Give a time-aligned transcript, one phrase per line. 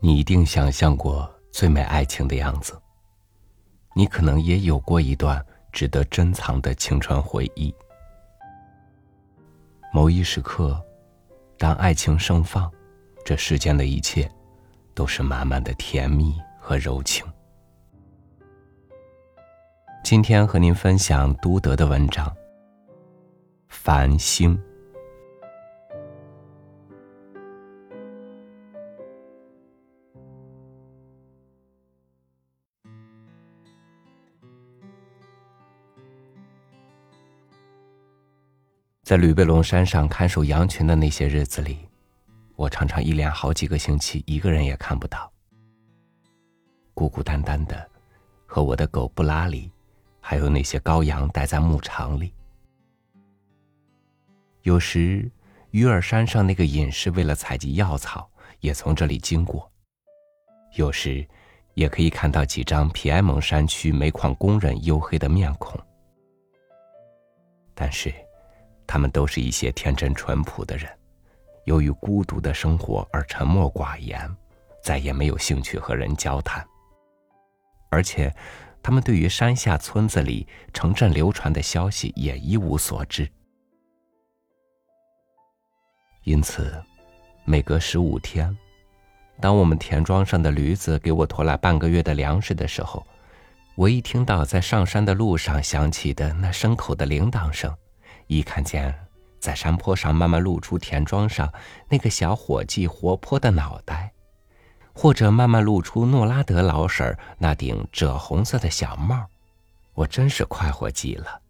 [0.00, 2.80] 你一定想象过最美爱情的样子。
[3.94, 7.74] 你可能也有过一段值得珍藏的青春回忆。
[9.92, 10.80] 某一时刻，
[11.56, 12.70] 当爱情盛放，
[13.24, 14.30] 这世间的一切
[14.94, 17.26] 都是满满的甜蜜和柔情。
[20.04, 22.26] 今天和您分享都德的文章
[23.68, 24.56] 《繁星》。
[39.08, 41.78] 在吕贝龙山上看守羊群的那些日子里，
[42.56, 45.32] 我常常一连好几个星期一个人也看不到，
[46.92, 47.90] 孤孤单单的，
[48.44, 49.72] 和我的狗布拉里，
[50.20, 52.34] 还有那些羔羊待在牧场里。
[54.64, 55.26] 有时，
[55.70, 58.28] 鱼儿山上那个隐士为了采集药草，
[58.60, 59.66] 也从这里经过；
[60.74, 61.26] 有时，
[61.72, 65.80] 也可以看到几张皮埃蒙山区煤矿工人黝黑的面孔。
[67.74, 68.12] 但是。
[68.88, 70.90] 他们都是一些天真淳朴的人，
[71.66, 74.28] 由于孤独的生活而沉默寡言，
[74.82, 76.66] 再也没有兴趣和人交谈。
[77.90, 78.34] 而且，
[78.82, 83.30] 他们对于山下村子里城镇流传的消息也一无所知。
[86.24, 86.82] 因此，
[87.44, 88.56] 每隔十五天，
[89.38, 93.06] 当我们田庄上的驴子给我驮来半个月的粮食的时候，
[93.76, 97.70] 我一听到在上山的路上响起的那牲口的铃铛声。
[98.28, 98.94] 一看见
[99.40, 101.52] 在山坡上慢慢露出田庄上
[101.88, 104.12] 那个小伙计活泼的脑袋，
[104.94, 109.26] 或者慢慢露出诺拉德老婶那顶赭红色的小帽，
[109.94, 111.40] 我真是快活极了。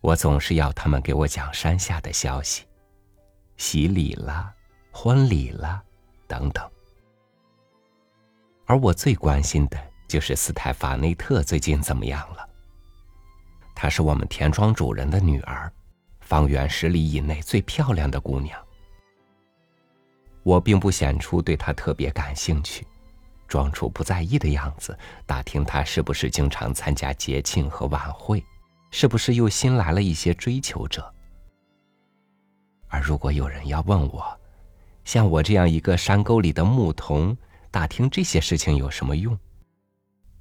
[0.00, 2.64] 我总是要他们给我讲山下的消息，
[3.56, 4.52] 洗礼了，
[4.92, 5.82] 婚礼了，
[6.28, 6.64] 等等。
[8.66, 12.45] 而我最关心的就是斯泰法内特最近怎么样了。
[13.76, 15.70] 她是我们田庄主人的女儿，
[16.20, 18.58] 方圆十里以内最漂亮的姑娘。
[20.42, 22.86] 我并不显出对她特别感兴趣，
[23.46, 28.42] 装出不在意的样子，打听她是不是经常参加节庆和晚会，
[28.90, 31.12] 是不是又新来了一些追求者。
[32.88, 34.24] 而如果有人要问我，
[35.04, 37.36] 像我这样一个山沟里的牧童，
[37.70, 39.38] 打听这些事情有什么用？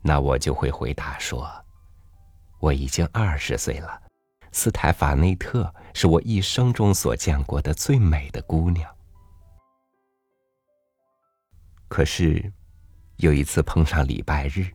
[0.01, 1.64] 那我就会回答说。
[2.65, 4.01] 我已经二十岁了，
[4.51, 8.91] 斯泰法内特是我一生中所见过的最美的姑娘。
[11.87, 12.51] 可是，
[13.17, 14.65] 有一次碰上礼拜日，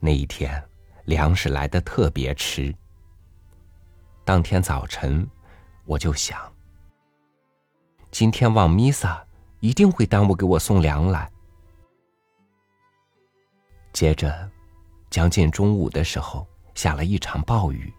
[0.00, 0.60] 那一天
[1.04, 2.74] 粮食来的特别迟。
[4.24, 5.24] 当天早晨，
[5.84, 6.52] 我就想，
[8.10, 9.24] 今天望弥撒
[9.60, 11.30] 一定会耽误给我送粮来。
[13.92, 14.50] 接着，
[15.10, 16.44] 将近中午的时候。
[16.74, 17.92] 下了一场暴雨，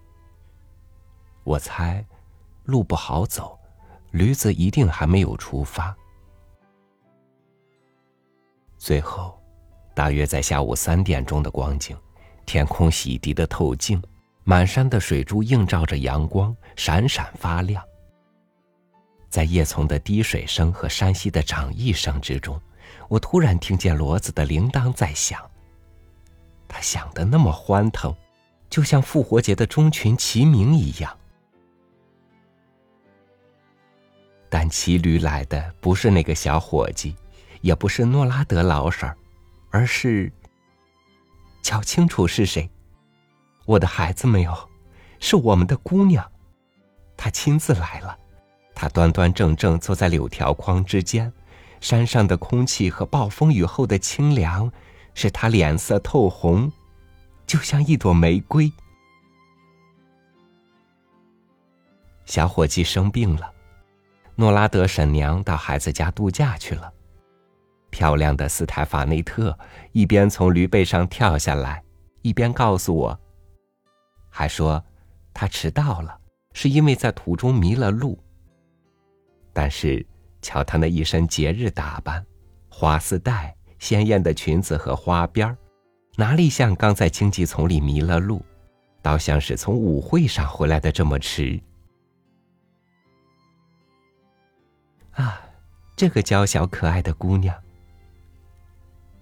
[1.44, 2.06] 我猜
[2.64, 3.58] 路不好走，
[4.12, 5.96] 驴子一定还没有出发。
[8.78, 9.40] 最后，
[9.94, 11.98] 大约在下午三点钟的光景，
[12.46, 14.02] 天空洗涤的透镜，
[14.44, 17.84] 满山的水珠映照着阳光，闪闪发亮。
[19.30, 22.60] 在叶丛的滴水声和山溪的涨溢声之中，
[23.08, 25.40] 我突然听见骡子的铃铛在响。
[26.68, 28.14] 它响得那么欢腾。
[28.74, 31.16] 就像复活节的钟群齐鸣一样，
[34.50, 37.16] 但骑驴来的不是那个小伙计，
[37.62, 39.16] 也不是诺拉德老婶儿，
[39.70, 40.34] 而是……
[41.62, 42.68] 瞧清楚是谁，
[43.66, 44.52] 我的孩子没有，
[45.20, 46.28] 是我们的姑娘，
[47.16, 48.18] 她亲自来了，
[48.74, 51.32] 她端端正正坐在柳条框之间，
[51.80, 54.72] 山上的空气和暴风雨后的清凉，
[55.14, 56.72] 使她脸色透红。
[57.46, 58.72] 就像一朵玫瑰。
[62.26, 63.54] 小伙计生病了，
[64.36, 66.92] 诺拉德婶娘到孩子家度假去了。
[67.90, 69.56] 漂亮的斯泰法内特
[69.92, 71.84] 一边从驴背上跳下来，
[72.24, 73.20] 一边告诉我，
[74.30, 74.84] 还说
[75.32, 76.18] 他迟到了，
[76.54, 78.18] 是因为在途中迷了路。
[79.52, 80.04] 但是，
[80.42, 82.26] 瞧他那一身节日打扮，
[82.68, 85.56] 花丝带、鲜艳的裙子和花边儿。
[86.16, 88.46] 哪里像刚在荆棘丛里迷了路，
[89.02, 91.60] 倒像是从舞会上回来的这么迟。
[95.12, 95.42] 啊，
[95.96, 97.56] 这个娇小可爱的姑娘，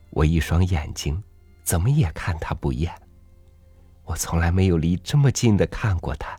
[0.10, 1.22] 我一双眼睛
[1.64, 2.94] 怎么也看她不厌。
[4.04, 6.38] 我从来没有离这么近的看过她。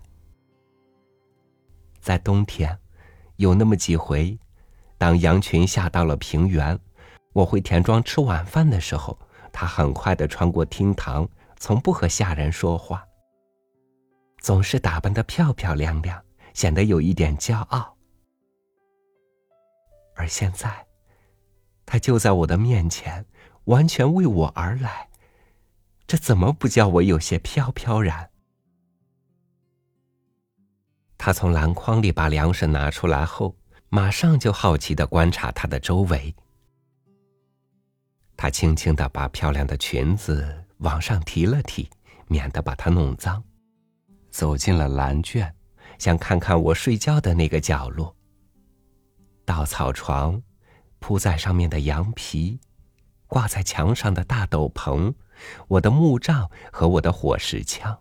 [1.98, 2.78] 在冬天，
[3.36, 4.38] 有那么几回，
[4.98, 6.78] 当羊群下到了平原，
[7.32, 9.18] 我回田庄吃晚饭的时候，
[9.52, 11.28] 他很快的穿过厅堂，
[11.58, 13.06] 从不和下人说话，
[14.38, 16.20] 总是打扮的漂漂亮亮，
[16.54, 17.96] 显得有一点骄傲。
[20.16, 20.86] 而现在，
[21.84, 23.24] 他就在我的面前，
[23.64, 25.08] 完全为我而来，
[26.06, 28.30] 这怎么不叫我有些飘飘然？
[31.16, 33.56] 他从篮筐里把粮食拿出来后，
[33.88, 36.34] 马上就好奇的观察他的周围。
[38.42, 41.88] 他轻轻的把漂亮的裙子往上提了提，
[42.26, 43.40] 免得把它弄脏，
[44.32, 45.54] 走进了蓝圈，
[45.96, 48.16] 想看看我睡觉的那个角落。
[49.44, 50.42] 稻草床，
[50.98, 52.58] 铺在上面的羊皮，
[53.28, 55.14] 挂在墙上的大斗篷，
[55.68, 57.96] 我的木杖和我的火石枪。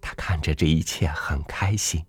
[0.00, 2.06] 他看着这一切很开心。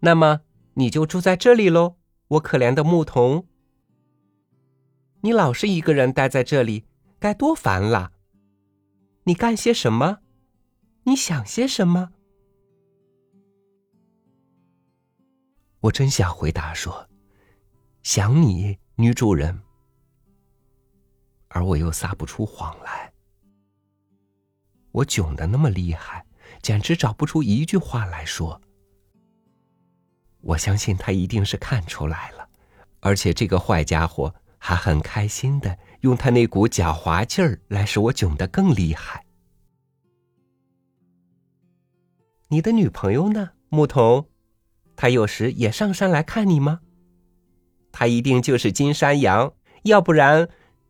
[0.00, 0.42] 那么
[0.74, 1.96] 你就住在这里喽，
[2.28, 3.46] 我可怜的牧童。
[5.22, 6.86] 你老是一个人待在这里，
[7.18, 8.12] 该多烦啦。
[9.24, 10.20] 你干些什么？
[11.04, 12.12] 你想些什么？
[15.80, 17.08] 我真想回答说
[18.02, 19.60] ：“想你，女主人。”
[21.48, 23.12] 而我又撒不出谎来。
[24.92, 26.24] 我囧的那么厉害，
[26.62, 28.60] 简直找不出一句话来说。
[30.40, 32.48] 我相信他一定是看出来了，
[33.00, 39.24] 而且这个坏家伙还很开心的用他那股狡猾劲儿来使我囧得更厉害。
[42.48, 44.28] 你的女朋友呢，牧童？
[44.94, 46.80] 她有时也上山来看你吗？
[47.90, 49.54] 她一定就是金山羊，
[49.84, 50.48] 要不然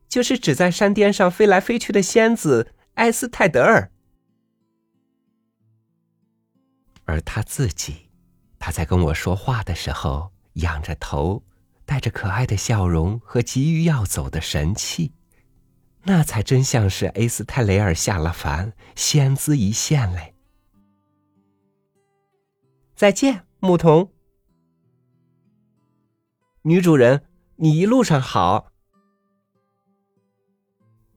[0.09, 2.75] 就是只在山巅上飞来飞去的仙子。
[2.95, 3.91] 埃斯泰德尔，
[7.05, 8.11] 而他自己，
[8.59, 11.43] 他在跟我说话的时候仰着头，
[11.91, 15.13] 带着可爱的笑容和急于要走的神气，
[16.05, 20.37] 那才真像是埃斯泰雷尔下了凡，仙姿一现嘞。
[22.95, 24.13] 再见，牧童，
[26.63, 27.25] 女主人，
[27.57, 28.71] 你一路上好。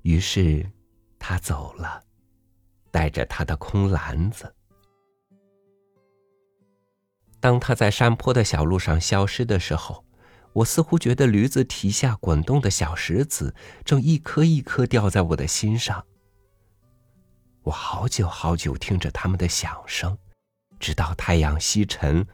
[0.01, 0.71] 于是。
[1.19, 2.03] 他走了，
[2.91, 4.53] 带着他的空篮子。
[7.39, 10.03] 当他在山坡的小路上消失的时候，
[10.53, 16.05] 我似乎觉得驴子蹄下滚动的小石子正一颗一颗掉在我的心上。
[17.63, 20.17] 我好久好久听着他们的响声，
[20.79, 22.27] 直到太阳西沉，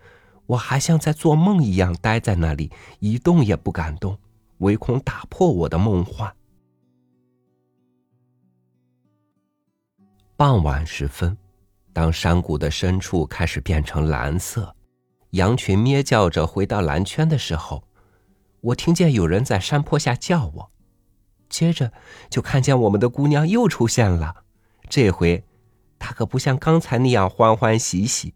[0.48, 4.18] 我还像在做梦一样待在那里，一动也不敢动，
[4.58, 6.36] 唯恐打破我的梦幻。
[10.36, 11.38] 傍晚时分，
[11.94, 14.76] 当山谷的深处开始变成蓝色，
[15.32, 17.84] 羊群咩叫着回到蓝圈的时候，
[18.62, 20.72] 我听见有人在山坡下叫我，
[21.50, 21.92] 接着
[22.30, 24.44] 就看见我们的姑娘又出现了。
[24.90, 25.46] 这回，
[25.98, 28.34] 她可不像刚才那样欢欢喜喜，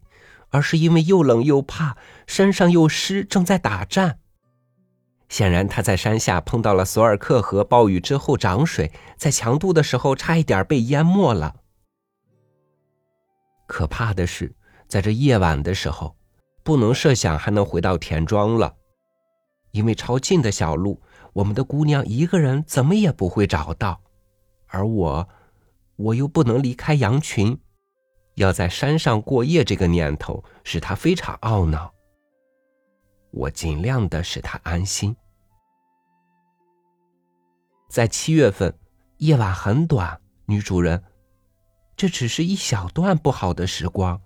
[0.49, 4.19] 而是因为又冷又怕，身上又湿，正在打战。
[5.29, 11.55] 显然，她在山下碰到了索尔克河暴雨之后涨水，在强渡的时候差一点被淹没了。
[13.65, 14.55] 可怕的是，
[14.87, 16.15] 在这夜晚的时候，
[16.63, 18.75] 不能设想还能回到田庄了，
[19.73, 21.01] 因为朝近的小路，
[21.33, 23.99] 我们的姑娘一个人怎么也不会找到，
[24.67, 25.27] 而我，
[25.95, 27.59] 我又不能离开羊群，
[28.35, 31.91] 要在山上过夜，这个念头使她非常懊恼。
[33.31, 35.15] 我尽量的使她安心。
[37.89, 38.77] 在七月份，
[39.17, 41.03] 夜晚很短，女主人。
[41.95, 44.19] 这只是一小段不好的时光。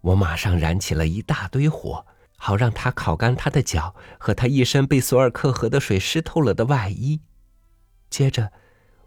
[0.00, 7.20] 我马上燃起了一大堆火，好让他烤干他的脚和他一身被索尔克河的水湿透了的外衣。
[8.08, 8.52] 接着，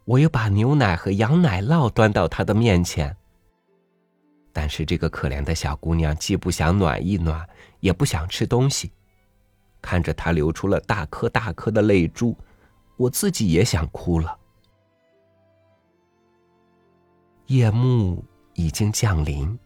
[0.05, 3.15] 我又把牛奶和羊奶酪端到他的面前。
[4.51, 7.47] 但是这个可怜的小姑娘既不想暖一暖，
[7.79, 8.91] 也不想吃东西。
[9.81, 12.35] 看着她流出了大颗大颗的泪珠，
[12.97, 14.37] 我自己也想哭了。
[17.45, 19.57] 夜幕已经降临，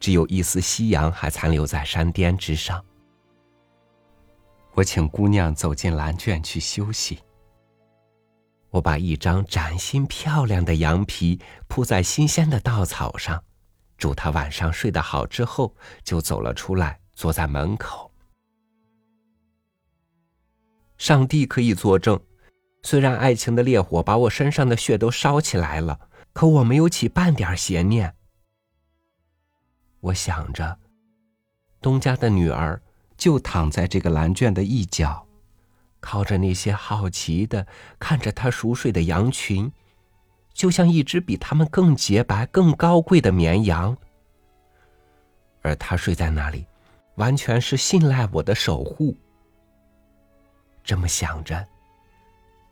[0.00, 2.84] 只有一丝夕阳还残留在山巅之上。
[4.74, 7.18] 我请姑娘走进蓝圈去休息。
[8.70, 13.42] 我把一张崭新漂亮的羊皮铺在新鲜的稻草上，
[13.96, 15.74] 祝她晚上睡得好之后，
[16.04, 18.12] 就走了出来，坐在门口。
[20.98, 22.20] 上帝可以作证，
[22.82, 25.98] 虽然爱情的烈火把我身上的血都烧起来了。
[26.34, 28.14] 可我没有起半点邪念。
[30.00, 30.78] 我想着，
[31.80, 32.80] 东家的女儿
[33.16, 35.26] 就躺在这个蓝圈的一角，
[36.00, 37.66] 靠着那些好奇的
[37.98, 39.72] 看着她熟睡的羊群，
[40.52, 43.96] 就像一只比他们更洁白、更高贵的绵羊。
[45.62, 46.64] 而他睡在那里，
[47.16, 49.14] 完全是信赖我的守护。
[50.84, 51.66] 这么想着，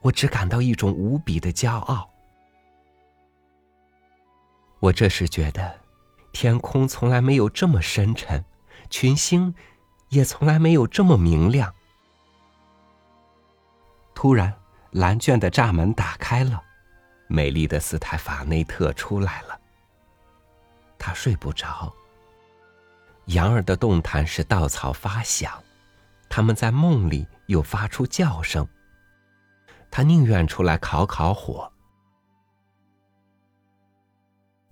[0.01, 2.09] 我只感到一种无比的骄傲。
[4.79, 5.79] 我这时觉得，
[6.39, 8.45] 天空从来没有这么深沉，
[8.91, 9.55] 群星
[10.11, 11.75] 也从来没有这么明亮。
[14.15, 14.53] 突然，
[14.91, 16.63] 蓝卷的栅门打开了，
[17.27, 19.59] 美丽的斯泰法内特出来了。
[20.99, 21.91] 他睡不着。
[23.29, 25.51] 羊儿的动弹使稻草发响，
[26.29, 28.69] 他们在梦里又发出叫声。
[29.91, 31.73] 他宁愿出来烤烤火。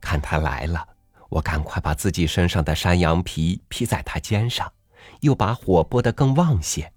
[0.02, 0.86] 看他来了，
[1.34, 4.72] 我赶快把自己身上的山羊皮披在他肩上，
[5.20, 6.92] 又把火拨得更旺些。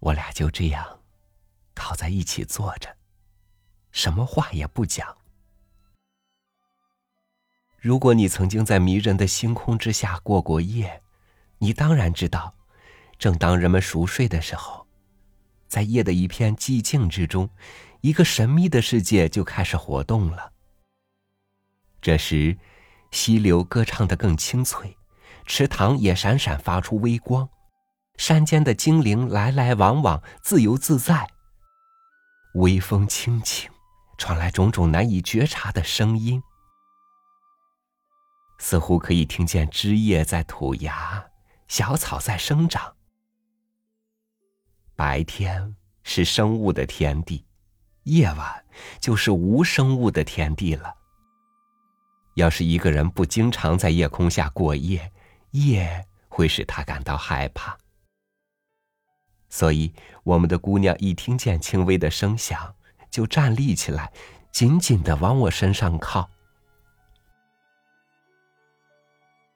[0.00, 1.00] 我俩就这样
[1.74, 2.96] 靠在一起坐着，
[3.92, 5.16] 什么话也不讲。
[7.78, 11.02] 如果你曾经在迷人的星空之下过过夜，
[11.58, 12.56] 你当然知道，
[13.18, 14.88] 正当人们熟睡的时候，
[15.68, 17.50] 在夜的一片寂静之中，
[18.00, 20.54] 一个神秘的世界就开始活动了。
[22.00, 22.56] 这时，
[23.10, 24.96] 溪流歌唱得更清脆，
[25.46, 27.48] 池塘也闪闪发出微光，
[28.16, 31.28] 山间的精灵来来往往，自由自在。
[32.54, 33.70] 微风轻轻，
[34.16, 36.42] 传来种种难以觉察的声音。
[38.58, 41.24] 似乎可以听见枝叶在吐芽，
[41.68, 42.94] 小草在生长。
[44.96, 47.46] 白天是生物的天地，
[48.04, 48.64] 夜晚
[49.00, 50.94] 就是无生物的天地了。
[52.38, 55.10] 要是一个人不经常在夜空下过夜，
[55.50, 57.76] 夜会使他感到害怕。
[59.48, 59.92] 所以，
[60.22, 62.76] 我们的姑娘一听见轻微的声响，
[63.10, 64.12] 就站立起来，
[64.52, 66.30] 紧紧的往我身上靠。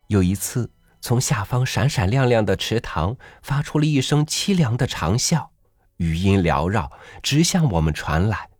[0.08, 0.68] 有一次，
[1.00, 5.50] 从下方闪闪亮亮的池塘发出了一声凄凉的长啸，
[5.98, 6.90] 余音缭绕，
[7.22, 8.50] 直向我们传来。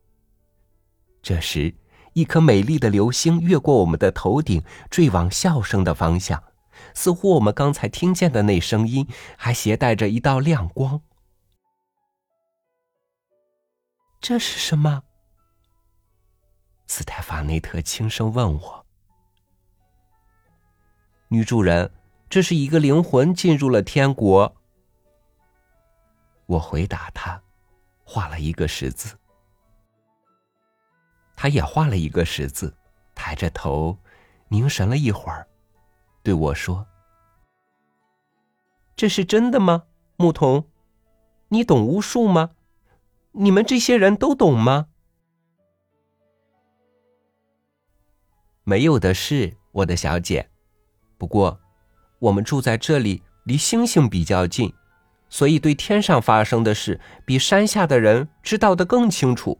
[1.21, 1.75] 这时，
[2.15, 6.43] 一颗美丽的流星越过我们的头顶，坠往笑声的方向，
[6.95, 11.01] 似乎我们刚才听见的那声音还携带着一道亮光。
[14.21, 15.03] 这是什么？
[16.87, 18.87] 斯泰法内特轻声问我。
[21.29, 21.91] 女主人，
[22.29, 24.55] 这是一个灵魂进入了天国。
[26.45, 27.43] 我回答他，
[28.05, 29.17] 画了一个十字。
[31.43, 32.73] 他也画了一个十字，
[33.17, 33.99] 抬着头，
[34.47, 35.49] 凝神了一会儿，
[36.23, 36.87] 对我说
[38.95, 39.83] ：“这是真的吗，
[40.15, 40.69] 牧童？
[41.49, 42.51] 你懂巫术吗？
[43.33, 44.87] 你们这些人都懂吗？”
[48.63, 50.49] 没有的事，我的小姐。
[51.19, 51.59] 不过，
[52.21, 54.73] 我们住在这里，离星星比较近，
[55.29, 59.59] 所以对天上发生的事，比山下的人知道的更清楚。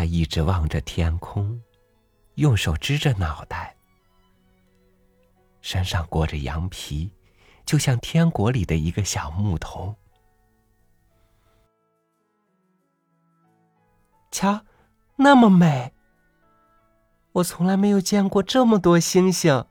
[0.00, 1.60] 他一直望着天空，
[2.36, 3.76] 用手支着脑袋，
[5.60, 7.12] 身上裹着羊皮，
[7.66, 9.94] 就像天国里的一个小牧童。
[14.30, 14.64] 瞧，
[15.16, 15.92] 那么美。
[17.32, 19.66] 我从来没有见过这么多星星。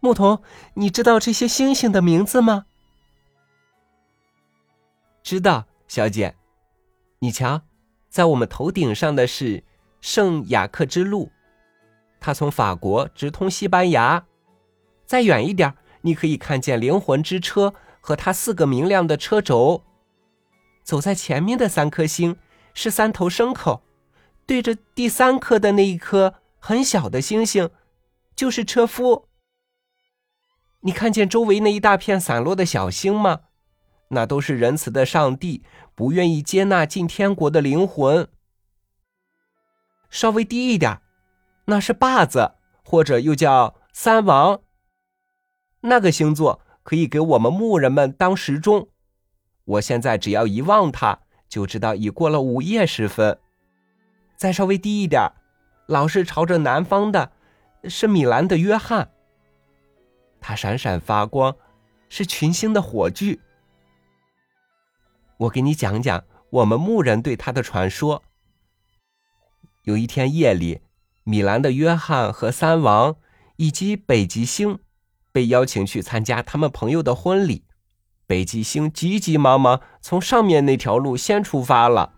[0.00, 0.42] 牧童，
[0.74, 2.66] 你知道这些星星的名字吗？
[5.22, 6.34] 知道，小姐。
[7.20, 7.62] 你瞧，
[8.10, 9.62] 在我们头顶上的是
[10.00, 11.30] 圣雅克之路，
[12.18, 14.26] 它从法国直通西班牙。
[15.06, 19.84] 再远一点，你可以看见灵魂之车和它四个明亮的车轴。
[20.82, 22.36] 走在前面的三颗星
[22.74, 23.82] 是三头牲口。
[24.44, 27.70] 对着第三颗的那一颗很小的星星，
[28.34, 29.28] 就是车夫。
[30.80, 33.42] 你看见周围那一大片散落的小星吗？
[34.12, 35.62] 那都是仁慈的上帝
[35.94, 38.28] 不愿意接纳进天国的灵魂。
[40.10, 41.00] 稍微低一点，
[41.66, 44.60] 那是坝子，或者又叫三王。
[45.82, 48.88] 那个星座可以给我们牧人们当时钟。
[49.64, 53.38] 我现在只要一望它，就知道已过了午夜时分。
[54.36, 55.30] 再稍微低一点，
[55.86, 57.30] 老是朝着南方的，
[57.84, 59.12] 是米兰的约翰。
[60.40, 61.54] 它闪闪发光，
[62.08, 63.38] 是群星的火炬。
[65.40, 68.22] 我给你讲讲我们牧人对他的传说。
[69.84, 70.82] 有一天夜里，
[71.24, 73.16] 米兰的约翰和三王
[73.56, 74.78] 以及北极星
[75.32, 77.64] 被邀请去参加他们朋友的婚礼。
[78.26, 82.12] 北极星急急忙忙从上面那条路先出发了，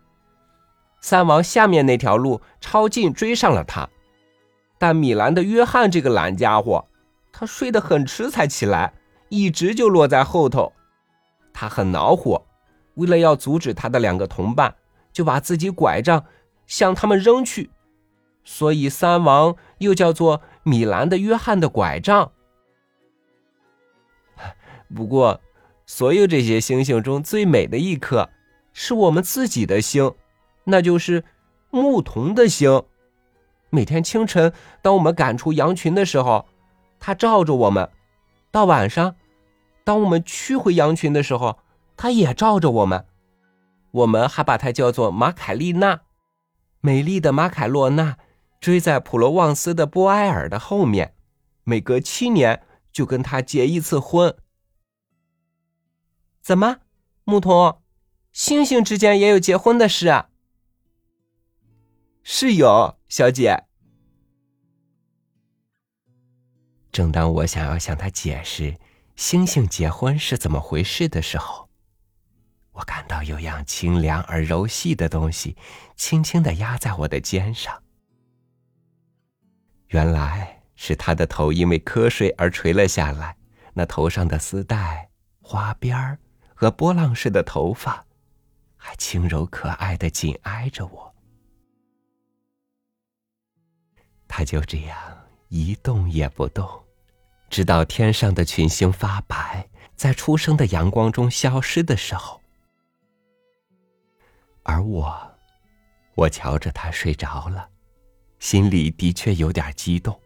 [1.00, 3.88] 三王下面那条路超近追上了他。
[4.78, 6.88] 但米兰的约翰这个懒家伙，
[7.32, 8.92] 他睡得很迟才起来，
[9.28, 10.72] 一直就落在后头。
[11.54, 12.44] 他很恼火，
[12.94, 14.74] 为了要阻止他的两个同伴，
[15.12, 16.24] 就把自己拐杖
[16.66, 17.70] 向他们扔去，
[18.44, 22.32] 所以三王又叫做米兰的约翰的拐杖。
[24.94, 25.40] 不过。
[25.84, 28.30] 所有这些星星中最美的一颗，
[28.72, 30.14] 是我们自己的星，
[30.64, 31.24] 那就是
[31.70, 32.84] 牧童的星。
[33.68, 36.46] 每天清晨，当我们赶出羊群的时候，
[36.98, 37.88] 它照着我们；
[38.50, 39.16] 到晚上，
[39.84, 41.58] 当我们驱回羊群的时候，
[41.96, 43.06] 它也照着我们。
[43.92, 46.00] 我们还把它叫做马凯丽娜，
[46.80, 48.16] 美丽的马凯洛娜，
[48.60, 51.14] 追在普罗旺斯的波埃尔的后面，
[51.64, 54.34] 每隔七年就跟他结一次婚。
[56.40, 56.78] 怎么，
[57.24, 57.82] 牧童，
[58.32, 60.30] 星星之间也有结婚的事啊？
[62.22, 63.64] 是有，小姐。
[66.90, 68.76] 正当我想要向他解释
[69.16, 71.68] 星星结婚是怎么回事的时候，
[72.72, 75.56] 我感到有样清凉而柔细的东西
[75.96, 77.82] 轻轻的压在我的肩上。
[79.88, 83.36] 原来是他的头因为瞌睡而垂了下来，
[83.74, 85.08] 那头上的丝带、
[85.40, 86.18] 花边儿。
[86.54, 88.06] 和波浪似的头发，
[88.76, 91.12] 还轻柔可爱的紧挨着我。
[94.28, 94.96] 他就这样
[95.48, 96.84] 一动也不动，
[97.50, 102.40] 直到天上的群星发白，在初升的阳光中消失的时候。
[104.62, 105.34] 而我，
[106.14, 107.68] 我瞧着他睡着了，
[108.38, 110.20] 心里的确有点激动。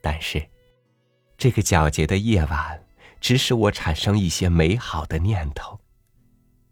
[0.00, 0.48] 但是，
[1.36, 2.80] 这个皎洁的夜晚。
[3.24, 5.80] 只使我产生一些美好的念头。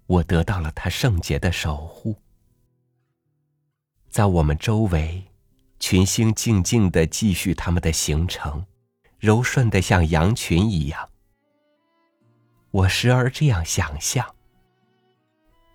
[0.05, 2.15] 我得到了他圣洁的守护，
[4.11, 5.31] 在我们周围，
[5.81, 8.67] 群星静静的继续他们的行程，
[9.19, 11.09] 柔顺的像羊群一样。
[12.71, 14.35] 我时而这样想象：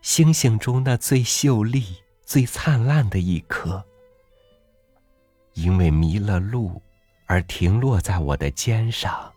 [0.07, 3.85] 星星中那最秀丽、最灿烂的一颗，
[5.53, 6.81] 因为迷了路
[7.25, 9.33] 而停落在我的肩上。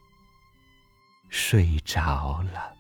[1.29, 2.73] 睡着了。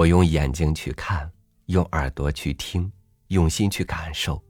[0.00, 1.30] 我用眼睛去看，
[1.66, 2.90] 用耳朵去听，
[3.28, 4.42] 用心去感受。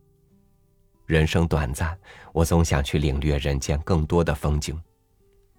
[1.07, 1.99] 人生短暂，
[2.33, 4.81] 我总想去领略人间更多的风景，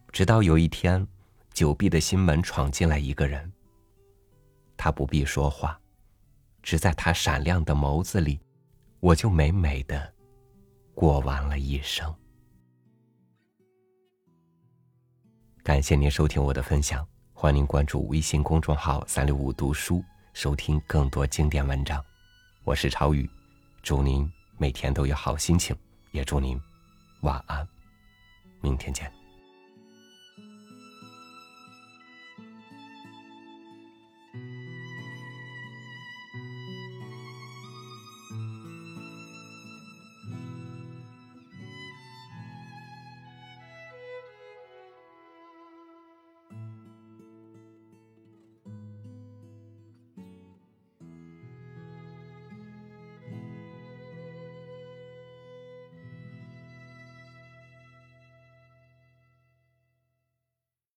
[0.10, 1.06] 直到有一天。
[1.54, 3.52] 久闭的心门闯进来一个人。
[4.78, 5.78] 他不必说话，
[6.64, 8.40] 只在他闪亮的眸子里，
[9.02, 10.14] 我就美美的
[10.96, 12.16] 过完了一生。
[15.62, 17.06] 感谢您收听我的分享，
[17.42, 22.00] 欢迎关注微信公众号“三六五读书”，收听更多经典文章。
[22.64, 23.28] 我是超宇，
[23.82, 25.76] 祝您每天都有好心情，
[26.12, 26.56] 也祝您
[27.22, 27.68] 晚安，
[28.62, 29.12] 明天见。